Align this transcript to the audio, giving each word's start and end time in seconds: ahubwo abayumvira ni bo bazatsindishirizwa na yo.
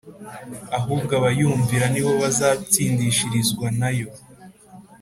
ahubwo 0.77 1.11
abayumvira 1.19 1.85
ni 1.89 2.01
bo 2.03 2.11
bazatsindishirizwa 2.21 3.67
na 3.79 3.89
yo. 3.99 4.09